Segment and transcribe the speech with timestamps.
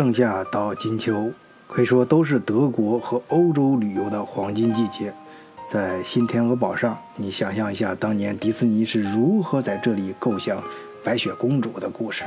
[0.00, 1.30] 盛夏到金秋，
[1.68, 5.12] 可以说都是德国和欧洲旅游的黄金季节。
[5.68, 10.64] 在新天鹅堡上，你想象一下，当年迪士尼是如何在这里构想
[11.04, 12.24] 白雪公主的故事。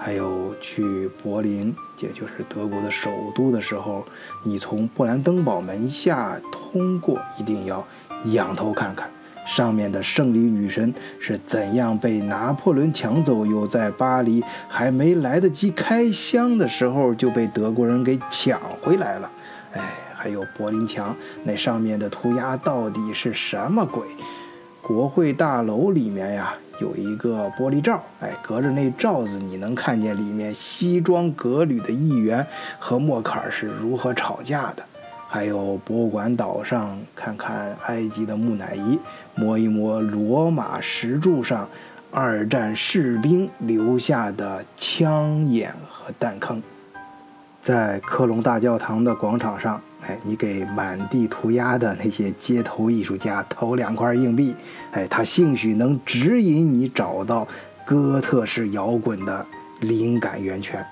[0.00, 4.02] 还有去柏林，也就是德国的首都的时候，
[4.42, 7.86] 你从布兰登堡门下通过，一定要
[8.32, 9.10] 仰头看看。
[9.46, 13.44] 上面的胜利女神是怎样被拿破仑抢走？
[13.44, 19.30] 又在巴黎还没来得及开箱的时候就被德国人给抢回来了。
[19.72, 19.82] 哎，
[20.14, 24.02] 还有柏林墙那上面的涂鸦到底是什么鬼？
[24.80, 32.46] 国会大楼里面呀有一个玻璃罩，哎，隔着那罩子你能看见里面西装革履的议员
[32.78, 34.84] 和默克尔是如何吵架的。
[35.34, 38.96] 还有博物馆岛上看看埃及的木乃伊。
[39.34, 41.68] 摸一摸罗马石柱上
[42.12, 46.62] 二战士兵留下的枪眼和弹坑，
[47.60, 54.54] 在科隆大教堂的广场上，哎，你给满地涂鸦的那些街头艺术家投两块硬币，
[54.92, 57.44] 哎，他兴许能指引你找到
[57.84, 59.44] 哥特式摇滚的
[59.80, 60.86] 灵感源泉。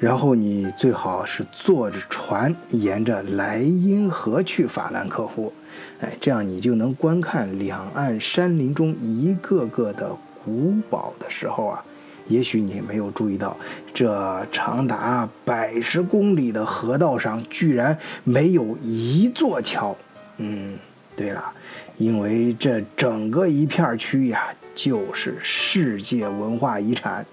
[0.00, 5.52] 然后你最好是坐着船沿着莱茵河去法兰克福。
[6.00, 10.10] 哎，这样你就能观看两岸山林中一个个的
[10.42, 11.84] 古堡的时候啊，
[12.26, 13.54] 也许你没有注意到，
[13.92, 19.94] 这长达百十公里的河道上居然没有一座桥。
[20.38, 20.78] 嗯，
[21.14, 21.52] 对了，
[21.98, 27.24] 因为这整个一片区域呀，就是世界文化遗产。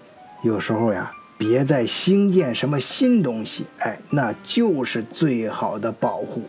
[0.43, 6.41] 有时候呀，别再兴建什么新东西，哎，那就是最好的保护。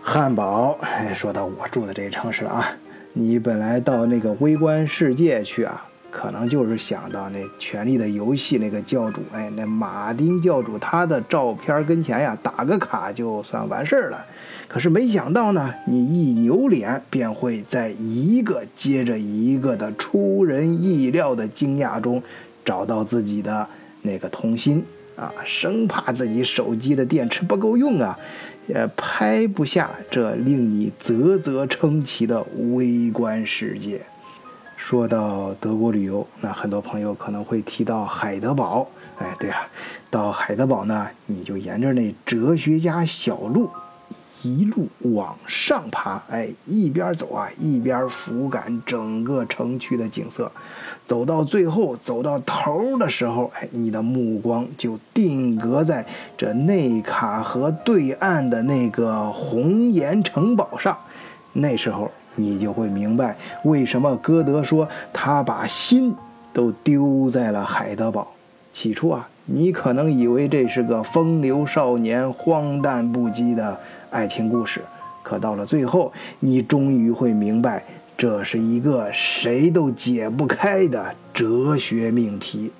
[0.00, 2.76] 汉堡，哎，说到我住的这个城市了啊，
[3.12, 14.24] 你本来到那个微观世界去啊，可能就是想到那《权力的游戏》那个教主，哎，那马丁教主他的照片跟前呀，打个卡就算完事儿了。
[14.68, 22.22] 可是没想到呢，你一扭脸，便会在一个接着一个的出人意料的惊讶中，
[22.64, 23.66] 找到自己的
[24.02, 24.84] 那个童心
[25.16, 28.18] 啊，生怕自己手机的电池不够用啊。
[28.68, 32.40] 也拍不下这令你啧啧称奇的
[32.74, 34.00] 微观世界。
[34.76, 38.86] 说到德国旅游，那很多朋友可能会提到海德堡。
[39.18, 39.68] 哎，对啊，
[40.10, 43.68] 到海德堡呢，你就沿着那哲学家小路。
[44.42, 50.50] 一路往上爬，哎，一边走啊，一边俯瞰整个城区的景色。
[51.06, 60.96] 走到最后，走到头的时候，哎，你的目光就定格在这内卡河对岸的那个红岩城堡上。
[61.54, 66.14] 那时候，你就会明白为什么歌德说他把心
[66.52, 68.32] 都丢在了海德堡。
[68.72, 73.78] 起初啊，你可能以为这是个风流少年荒诞不羁的。
[74.10, 74.82] 爱情故事，
[75.22, 77.82] 可到了最后，你终于会明白，
[78.14, 82.70] 这是一个谁都解不开的哲学命题。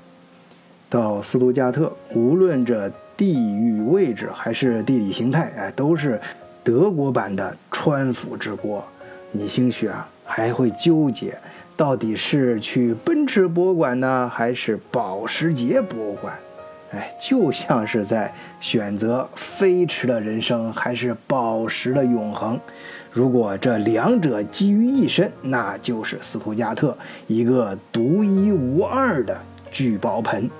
[0.90, 6.20] 到斯图加特，无论这地域位置还是地理形态，哎，都是
[6.62, 8.84] 德国版的川府之国。
[9.30, 11.34] 你兴许啊还会纠结，
[11.78, 16.34] 到底是去奔驰博物馆呢，还是保时捷博物馆？
[16.94, 18.30] 哎，就像是在
[18.60, 22.60] 选择飞驰的人生还是宝石的永恒。
[23.10, 26.94] 如果这两者集于一身，那就是斯图加特
[27.26, 29.34] 一个独一无二的
[29.70, 30.50] 聚宝盆。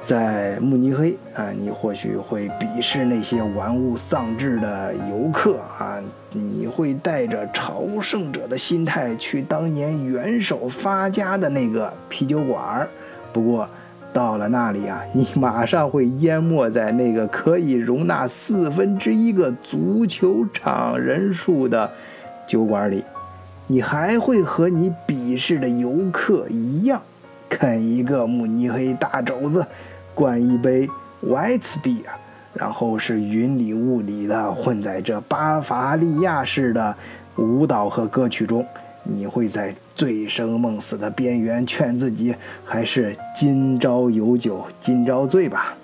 [0.00, 6.00] 在慕尼黑啊，你或许会鄙视那些玩物丧志的游客啊，
[6.32, 12.86] 你会带着朝圣者的心态去当年元首发家的那个啤酒馆
[13.32, 13.68] 不过。
[14.12, 21.90] 到了那里啊，你马上会淹没在那个可以容纳四分之一个足球场人数的
[22.46, 23.04] 酒馆里，
[23.66, 27.00] 你还会和你鄙视的游客一样，
[27.48, 29.64] 啃一个慕尼黑大肘子，
[30.14, 30.88] 灌一杯
[31.24, 32.06] White Beer，
[32.54, 36.96] 然后是云里雾里的混在这巴伐利亚式的
[37.36, 38.66] 舞蹈和歌曲中。
[39.04, 42.32] 你会在醉生梦死的边缘劝自己，
[42.64, 45.74] 还是今朝有酒今朝醉吧。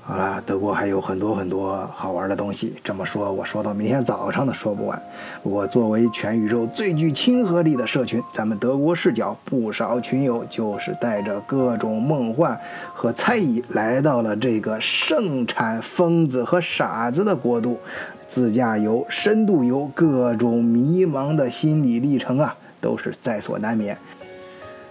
[0.00, 4.98] 好了，德国还有很多很多好玩的东西，这么说，我说到明天早上都说不完。
[5.42, 12.58] 我作为全宇宙最具亲和力的社群，咱们德国视角不少群友就是带着各种梦幻
[12.94, 17.78] 和猜疑，来到了这个盛产疯子和傻子的国度。
[18.26, 23.96] 自驾游、深度游，各种迷茫的心理历程啊，都是在所难免。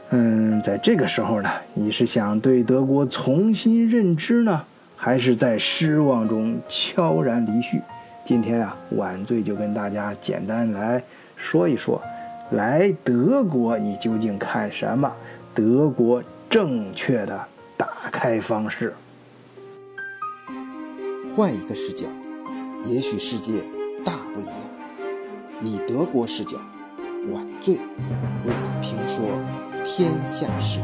[0.09, 4.63] 嗯，在这个时候呢，你是想对德国重新认知呢，
[4.95, 7.81] 还是在失望中悄然离去？
[8.25, 11.03] 今天啊，晚醉就跟大家简单来
[11.35, 12.01] 说一说，
[12.51, 15.11] 来德国你究竟看什么？
[15.53, 17.45] 德国正确的
[17.75, 18.93] 打开方式。
[21.35, 22.07] 换一个视角，
[22.85, 23.61] 也许世界
[24.03, 24.53] 大不一样。
[25.61, 26.57] 以德国视角，
[27.31, 27.81] 晚醉为
[28.45, 29.25] 你评说
[29.83, 30.79] 天下事。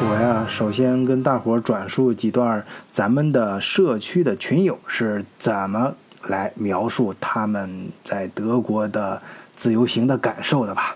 [0.00, 9.20] 我呀，首先跟大伙儿转述几段咱们的社区的群友是怎么来描述他们在德国的。
[9.58, 10.94] 自由行的感受的吧。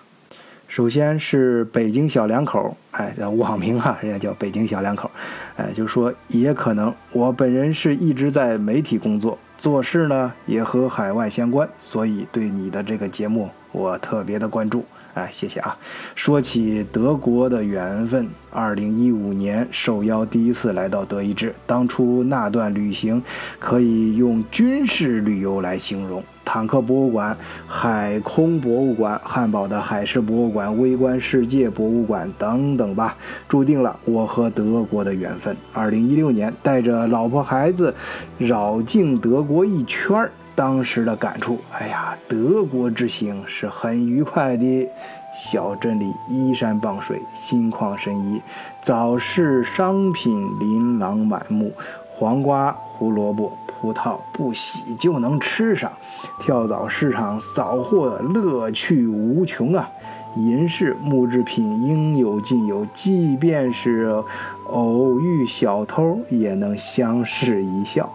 [0.73, 5.11] 首先是北京小两口，哎，网名哈， 人家叫北京小两口，
[5.55, 14.83] 哎，就说也可能我本人是一直在媒体工作，做事呢也和海外相关，所以对你的这个节目我特别的关注。
[15.13, 15.77] 哎，谢谢啊！
[16.15, 23.23] 说起德国的缘分，二零一五年受邀第一次来到德意志，当初那段旅行
[23.59, 26.25] 可以用军事旅游来形容。
[26.44, 27.37] 坦克博物馆、
[27.67, 33.17] 海空博物馆、汉堡的海事博物馆、微观世界博物馆等等吧，
[33.49, 35.56] 注定了我和德国的缘分。
[35.73, 37.94] 二零一六年，带着老婆孩子
[38.39, 40.29] 绕境德国一圈。
[40.55, 44.87] 当时的感触，哎呀，德国之行是很愉快的。
[45.35, 48.38] 小镇里依山傍水，心旷神怡，
[48.83, 51.73] 早市商品琳琅满目，
[52.11, 55.90] 黄瓜、胡萝卜、葡萄不洗就能吃上。
[56.38, 59.88] 跳蚤市场扫货乐趣无穷啊！
[60.37, 64.23] 银饰木制品应有尽有，即便是
[64.70, 68.08] 偶遇小偷也能相视一笑。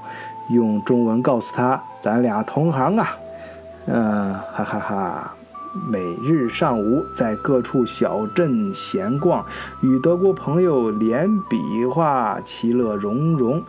[0.50, 3.18] 用中文告诉他：“咱俩同行啊！”
[3.88, 5.34] 嗯，哈哈哈。
[5.92, 9.46] 每日上午在各处小镇闲逛，
[9.82, 13.62] 与德国朋友连比划，其乐融融。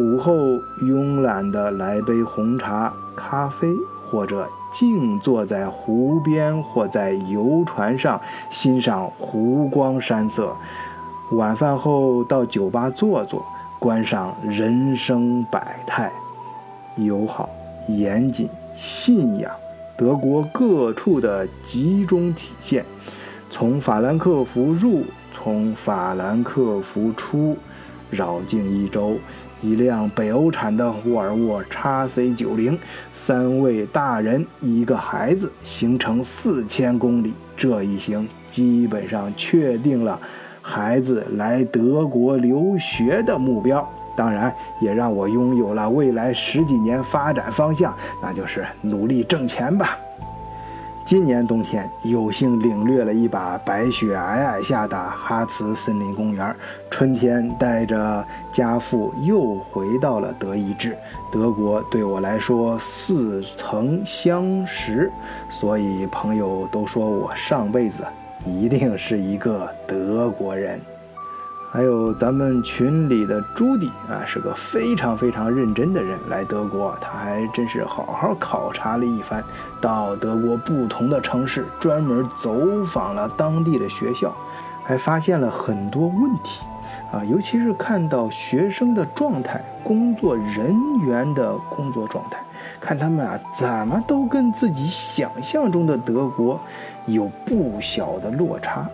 [0.00, 0.32] 午后
[0.80, 3.68] 慵懒地来杯红茶、咖啡，
[4.02, 8.18] 或者静坐在湖边或在游船上
[8.48, 10.56] 欣赏湖光山色。
[11.32, 13.44] 晚饭后到酒吧坐坐。
[13.78, 16.12] 观赏人生百态，
[16.96, 17.48] 友好、
[17.88, 19.50] 严谨、信仰，
[19.96, 22.84] 德国各处的集中体现。
[23.50, 27.56] 从法兰克福入，从法兰克福出，
[28.10, 29.14] 绕境一周，
[29.62, 32.78] 一辆北欧产的沃尔沃 x C 九零，
[33.12, 37.34] 三位大人一个孩子，行程四千公里。
[37.56, 40.18] 这一行基本上确定了。
[40.62, 43.86] 孩子来德国留学的目标，
[44.16, 49.98] 当然也让我拥有了未来十几年发展方向，那就是努力挣钱吧。
[51.10, 56.54] 今年冬天有幸领略了一把白雪皑皑下的哈茨森林公园，
[56.88, 60.96] 春天带着家父又回到了德意志。
[61.32, 65.10] 德国对我来说似曾相识，
[65.50, 68.04] 所以朋友都说我上辈子。
[68.46, 70.80] 一定是一个德国人，
[71.72, 76.18] 还有咱们群里的朱迪啊，是个非常非常认真的人。
[76.28, 79.44] 来德国，他还真是好好考察了一番，
[79.80, 84.34] 到德国不同的城市，专门走访了当地的学校，
[84.82, 86.66] 还发现了很多问题
[87.12, 90.74] 啊，尤其是看到学生的状态、工作人
[91.06, 92.40] 员的工作状态。
[92.80, 96.60] 看他们啊，怎么都跟自己想象中的德国
[97.06, 98.88] 有不小的落差。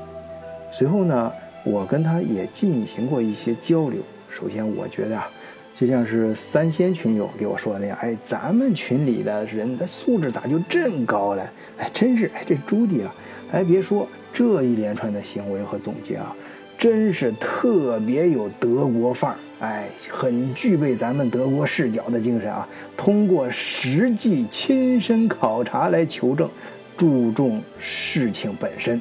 [0.71, 1.33] 随后呢，
[1.67, 4.01] 我跟他也进行过一些交流。
[4.31, 5.29] 首先，我觉得啊，
[5.75, 11.53] 就像是三仙群友给我说的那样，哎，咱们群里的人的素质咋就这高了？
[11.77, 13.13] 哎，真是，哎，这朱迪啊，
[13.51, 16.33] 还别说，这一连串的行为和总结啊，
[16.79, 19.37] 真是特别有德国范儿。
[19.59, 22.69] 哎，很具备咱们德国视角的精神啊！
[22.97, 26.49] 通过实际亲身考察来求证，
[26.97, 29.01] 注重事情本身，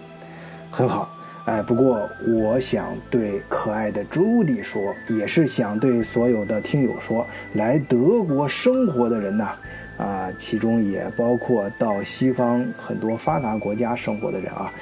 [0.72, 1.15] 很好。
[1.46, 9.52] 哎，不过我想对可爱的朱迪说，也是想对所有的听友说，来德国生活的人呐，
[9.98, 14.74] 啊，其中也包括到西方很多发达国家生活的人啊，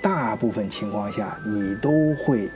[0.00, 2.48] 大部分情况下你都会。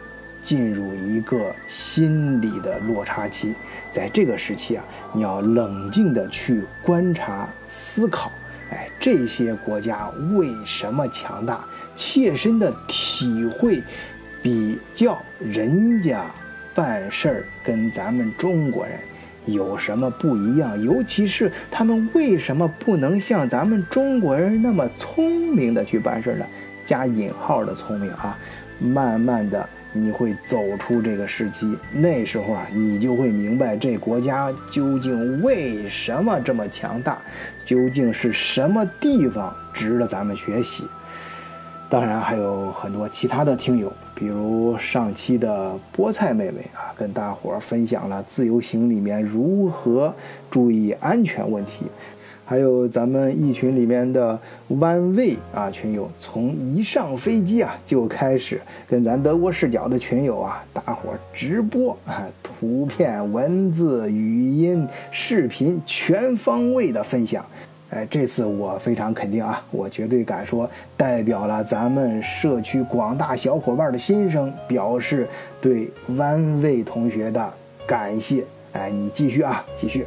[0.43, 3.55] 进入一个心理的落差期，
[3.93, 8.33] 在这个时期啊，你要冷静的去观察、思考，
[8.71, 11.65] 哎，这些国家为什么强大？
[11.97, 13.83] 切身的体会，
[14.43, 16.25] 比较人家
[16.75, 18.99] 办事儿跟咱们中国人
[19.47, 20.81] 有什么不一样？
[20.83, 26.47] 尤其是他们为什么不能像咱们中国人那么聪明的去办事儿呢？
[26.87, 28.39] 加引号的聪明啊！
[28.79, 37.19] 慢慢的，你会走出这个时期，那时候啊，你就会明白这国家究竟为什么这么强大，
[37.65, 40.85] 究竟是什么地方值得咱们学习。
[41.89, 50.15] 当然还有很多其他的听友，比如上期的菠菜妹妹啊，跟大伙儿分享了自由行里面如何
[50.49, 51.87] 注意安全问题；
[52.50, 54.37] 还有咱们一群里面的
[54.80, 67.47] 弯位啊群友，从一上飞机啊就开始跟咱德国视角的群友啊，大伙直播啊，图片、文字、语音、视频全方位的分享。
[67.90, 75.28] 哎，这次我非常肯定啊，我绝对敢说，代表了咱们社区广大小伙伴的心声，表示
[75.61, 77.49] 对弯位同学的
[77.87, 78.45] 感谢。
[78.73, 80.04] 哎，你继续啊，继续。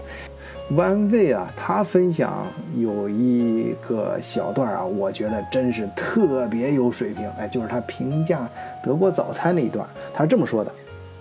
[0.72, 7.30] 弯位啊，他分享有一个小段啊，我觉得真是特别有水平。
[7.38, 8.50] 哎，就是他评价
[8.84, 10.72] 德国早餐那一段，他是这么说的：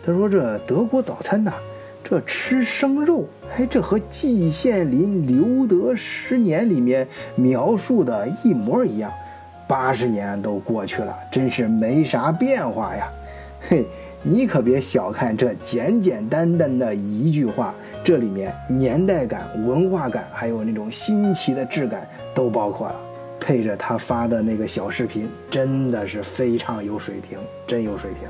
[0.04, 1.52] 他说这德国早餐呐。
[2.04, 3.25] 这吃生肉，
[3.56, 7.06] 哎，这和季羡林《留德十年》里面
[7.37, 9.11] 描述的一模一样。
[9.68, 13.08] 八十年都过去了，真是没啥变化呀。
[13.66, 13.87] 嘿，
[14.24, 17.74] 你可别小看这简简单单的一句话，
[18.04, 22.94] 这里面年代感、文化感，还有那种新奇的质感都包括了。
[23.40, 27.36] 配着他发的那个小视频，真的是非常有水平，
[27.66, 28.28] 真有水平。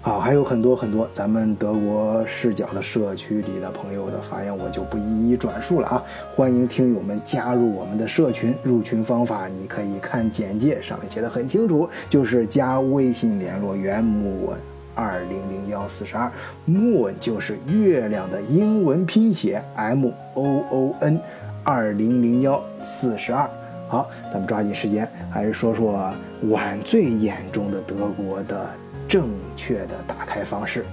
[0.00, 6.02] 好，还有很多很多咱们德国视角的社区里的朋友的发言，我就不一一转述了啊！
[6.34, 14.58] 欢迎听友们加入我们的社群，入群方法你可以看简介，上面写的很清楚，就是加微信联络员木文
[15.00, 16.30] 二零零幺四十二
[16.68, 21.18] ，，moon 就是月亮的英文拼写 M O O N
[21.64, 23.48] 二零零幺四十二。
[23.88, 26.12] 好，咱们抓紧时间，还是说说
[26.50, 28.68] 晚最眼中的德国的。
[29.08, 30.84] 正确的打开方式，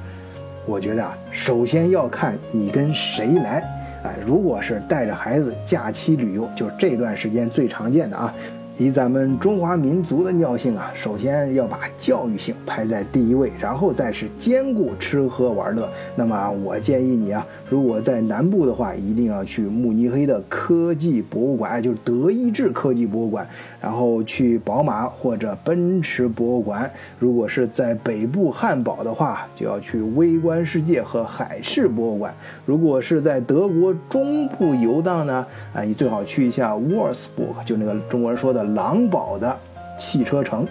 [0.66, 3.62] 我觉得啊，首先要看你跟谁来。
[4.04, 8.34] 哎，如果是带着孩子假期旅游，就是这段时间最常见的啊。
[8.80, 15.90] 以咱们中华民族的尿性啊，首先要把教育性排在第一位，然后再是兼顾吃喝玩乐。
[16.16, 23.44] 那么我建议你啊，如果在南部的话，一定要去慕尼黑的科技博物馆，就是德意志科技博物馆；
[23.82, 26.88] 然后去宝马或者奔驰博物馆。
[27.18, 32.32] 如果是在北部汉堡的话，就要去微观世界和海事博物馆。
[32.64, 35.44] 如果是在德国中部游荡呢，
[35.74, 38.67] 啊，你最好去一下沃尔斯堡，就那个中国人说的。
[38.74, 39.58] 狼堡的
[39.98, 40.68] 汽车城，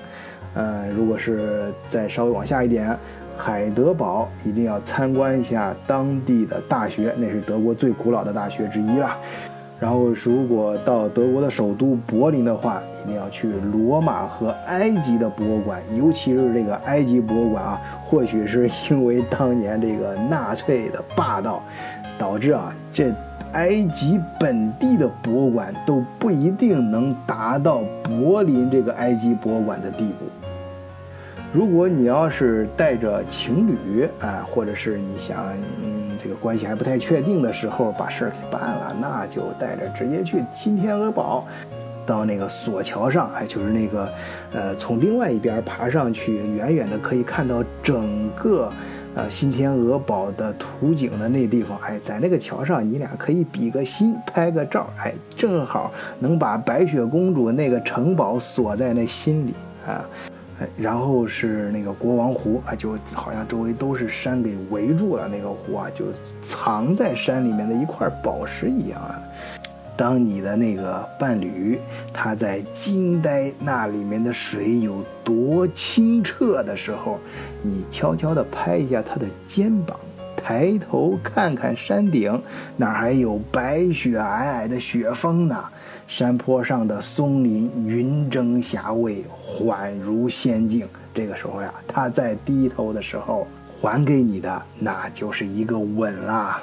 [0.54, 2.96] 呃，如果是再稍微往下一点，
[3.36, 9.16] 海德堡一定要参观一下当地的大学，那是德国最古老的大学之一了。
[9.78, 21.62] 然后，如果到德国的首都柏林的话，一定要去罗马和埃及的博物馆，尤其是这个埃及博物馆啊，或许是因为当年这个纳粹的霸道，
[22.16, 23.14] 导致啊这。
[23.52, 30.26] 埃及本地的博物馆都不一定能达到柏林这个埃及博物馆的地步。
[31.52, 35.46] 如果你要是带着情侣啊，或者是你想
[35.82, 41.46] 嗯这个关系还不太确定的时候把事儿给办了，那就带着直接去新天鹅堡，
[42.04, 44.12] 到那个索桥上，哎，就是那个
[44.52, 48.70] 呃从另外一边爬上去，远远的可以看到整个。
[49.16, 59.54] 呃，新天鹅堡的图景的那地方，哎，在那个桥上，你俩可以比个心，拍个照，哎，正好能把白雪公主那个城堡锁在那心里
[59.86, 60.04] 啊，
[60.60, 66.04] 哎，然后是那个国王湖啊，就好像周围都是山给围住了，那个湖啊，就
[66.42, 69.18] 藏在山里面的一块宝石一样啊。
[69.96, 71.80] 当你的那个伴侣
[72.12, 77.18] 他在惊呆那里面的水有多清澈的时候，
[77.62, 79.98] 你悄悄地拍一下他的肩膀，
[80.36, 82.40] 抬头看看山顶，
[82.76, 85.64] 那还有白雪皑皑的雪峰呢。
[86.06, 89.24] 山坡上的松林云蒸霞蔚，
[89.64, 90.86] 宛如仙境。
[91.12, 93.44] 这个时候呀，他在低头的时候
[93.80, 96.62] 还给你的，那就是一个吻啦。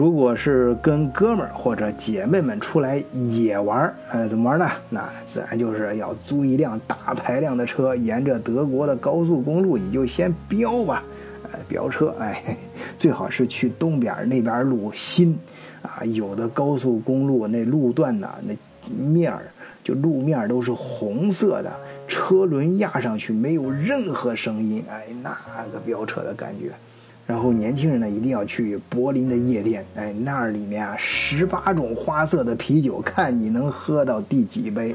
[0.00, 4.66] 如果是跟哥们儿或者姐妹们出来野玩，呃，怎么玩呢？
[4.88, 11.02] 那自然就是要租一辆大排量的车，沿着德国的高速公路，你就先飙吧，
[11.42, 12.56] 呃，飙车，哎，
[12.96, 15.38] 最好是去东边那边路新，
[15.82, 18.54] 啊，有的高速公路那路段呢，那
[18.90, 19.42] 面儿
[19.84, 21.70] 就路面都是红色的，
[22.08, 25.30] 车轮压上去没有任何声音，哎，那
[25.70, 26.72] 个飙车的感觉。
[27.26, 34.94] 然后年轻人呢一定要去柏林的夜店，哎，那儿里面啊十八种花色的啤酒，看你能喝到第几杯。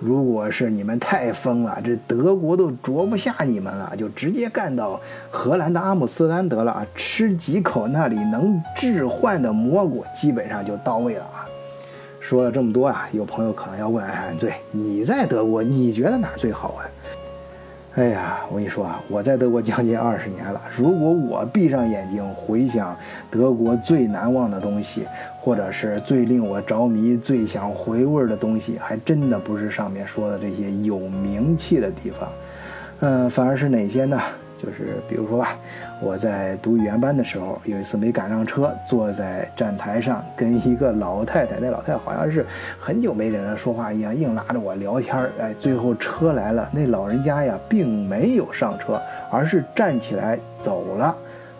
[0.00, 6.86] 如果是你们太疯了，这德国都啄不下你们了，就直接干到荷兰的阿姆斯特丹得了啊！
[6.94, 11.44] 吃几口那里能置换的蘑菇，基本上就到位了啊！
[12.20, 16.88] 说了这么多啊，有朋友可能要问：哎，对，你在德国，你觉得哪儿最好玩？
[17.98, 20.62] 哎呀，我跟你说啊，我在德国将近二十年了。
[20.70, 22.96] 如果我闭上眼睛回想
[23.28, 25.04] 德国最难忘的东西，
[25.40, 32.28] 或者是最令我着迷、最想回味的东西，还真的不是上面说的这些有名气的地方，
[33.00, 34.16] 嗯，反而是哪些呢？
[34.62, 35.58] 就是比如说吧，
[36.00, 42.46] 我在读语言班的时候，有一次没赶上车，坐在站台上跟一个老太太，那老太太好像是
[42.78, 45.32] 很久没跟人说话一样，硬拉着我聊天儿。
[45.40, 51.16] 哎，最后车来了，那老人家呀并没有上车，而是站起来走了，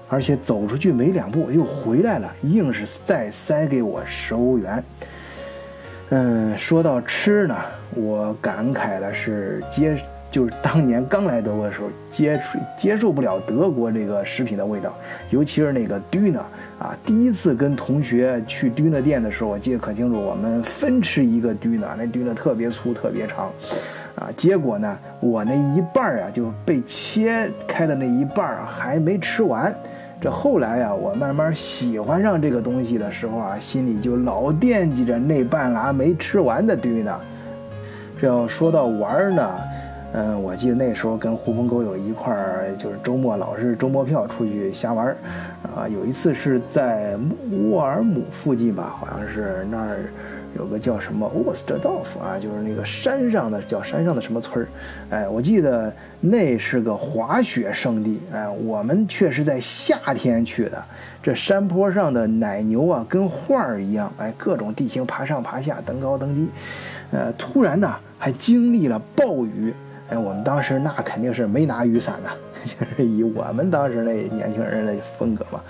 [0.08, 4.84] 而且走出去没两步又回来了，硬是再塞给我十欧元。
[6.10, 7.56] 嗯，说到吃呢，
[7.96, 9.96] 我感慨的是接。
[10.38, 14.94] 就是当年刚来德国的时候，接受接受不了德国这个食品的味道，
[15.30, 16.40] 尤其是那个 d 呢
[16.78, 16.96] 啊。
[17.04, 23.50] 第一次跟同学去 döner 店的时候，我记得可清楚，我们分吃一个 d 呢那 d 呢特别粗，特别长，
[24.14, 29.74] 啊，结果呢，我那一半啊就被切开的那一半还没吃完。
[30.20, 37.16] 这后来呀，我慢慢喜欢上这个东西的时候啊，心里就老惦记着那半拉没吃完的 döner。
[38.20, 39.44] 这要说到玩呢。
[40.12, 45.16] 嗯，我记得那时候跟狐朋狗友一块儿，就是周末老是周末票出去瞎玩儿，
[45.62, 47.16] 啊，有一次是在
[47.70, 49.98] 沃尔姆附近吧，好像是那儿
[50.56, 54.68] 有个叫什么沃斯特道夫啊，就是那个山上的叫山上的什么村儿，
[55.10, 60.82] 哎，我记得那是个滑雪圣地，哎，我们却是在夏天去的，
[61.22, 64.88] 这山坡上的奶牛啊，跟画儿一样，哎，各种地。
[64.88, 66.48] 形爬上爬下，登高登低，
[67.10, 69.74] 呃，突然呢还经历了暴雨。
[70.10, 72.30] 哎，我们当时那肯定是没拿雨伞的，
[72.64, 75.60] 就是以我们当时那年轻人的风格嘛。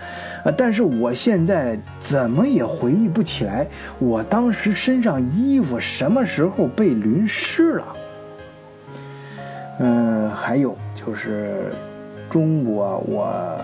[0.44, 3.66] 啊，但是我现在怎么也回忆不起来，
[3.98, 7.96] 我当时身上衣服什么时候被淋湿了。
[9.80, 11.72] 嗯，还有就是
[12.30, 13.60] 中国，我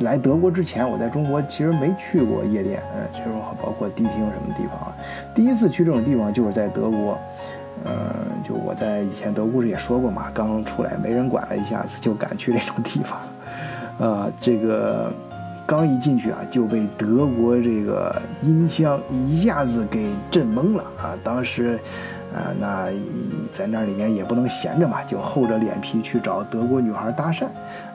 [0.00, 3.28] 来德国之前，我在中国其实没去过夜店，嗯，就是
[3.62, 4.96] 包括迪厅什么地方啊。
[5.32, 7.16] 第一次去这种地方就是在德国。
[7.84, 13.18] 嗯，就我在以前德故事也说过嘛，刚出来没人管了，一下子就敢去这种地方，
[13.98, 15.12] 呃，这个
[15.66, 21.12] 刚一进去啊，就被德国这个音箱一下子给震懵了啊！
[21.22, 21.78] 当时，
[22.32, 22.88] 啊，那
[23.52, 27.46] 在那里面也不能闲着嘛，就厚着脸皮去找德国女孩搭讪。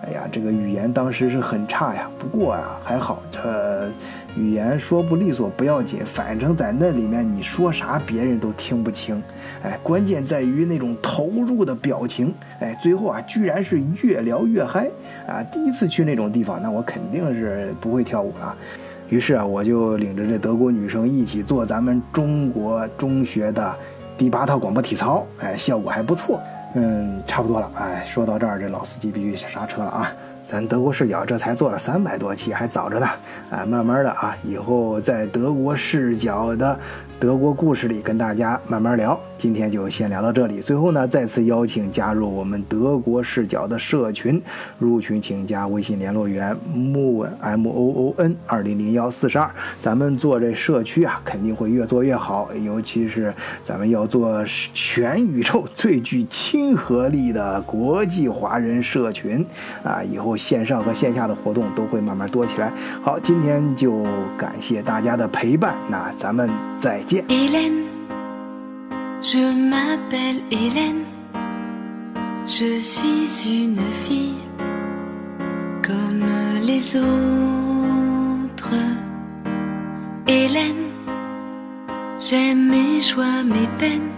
[0.05, 3.49] 哎呀，这个语言当时是很差呀，不过啊还好，他
[4.35, 9.21] 语言说不利索不要紧，反正在那里面你说啥别人都听不清。
[9.63, 12.33] 哎，关键在于那种投入的表情。
[12.59, 14.89] 哎，最后啊居然是越聊越嗨
[15.27, 15.43] 啊！
[15.53, 18.55] 第一次去那种地方，那我肯定是不会跳舞了。
[19.09, 23.75] 于是啊，我就领着这德国女生一起做咱们中国中学的
[24.17, 26.39] 第八套广播体操，哎，效果还不错。
[26.75, 27.71] 嗯，差不多了。
[27.75, 30.11] 哎，说到这儿，这老司机必须刹车了啊！
[30.47, 33.07] 咱德国视角这才做了三百多期，还早着呢。
[33.49, 36.77] 哎，慢慢的啊，以后在德国视角的。
[37.19, 40.59] 德国故事里跟大家慢慢聊，今天就先聊到这里。
[40.59, 44.41] 最后呢，再次邀请加入我们德国视角的社群，
[44.77, 49.49] 入群请加微信联络员 moon m o o n 二零零幺四十二。
[49.79, 59.45] 咱们做这社区啊，肯定会越做越好，尤其是咱们要做全宇宙最具亲和力的国际华人社群
[59.81, 62.71] 啊，以后线上和线下的活动都会慢慢多起来。
[63.03, 64.03] 好，今天就
[64.37, 67.25] 感谢大家的陪伴，那咱们再见。
[67.27, 67.83] Hélène,
[69.21, 71.03] je m'appelle Hélène,
[72.45, 74.35] je suis une fille
[75.81, 76.23] comme
[76.65, 78.71] les autres.
[80.25, 80.87] Hélène,
[82.17, 84.09] j'aime mes joies, mes peines,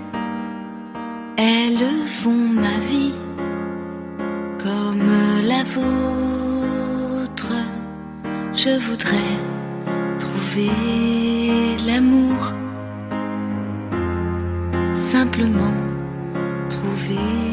[1.36, 3.15] elles font ma vie.
[8.68, 9.38] Je voudrais
[10.18, 10.72] trouver
[11.86, 12.54] l'amour.
[14.96, 15.78] Simplement
[16.68, 17.45] trouver